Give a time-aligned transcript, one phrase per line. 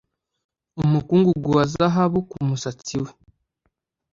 [0.83, 3.11] umukungugu wa zahabu ku musatsi we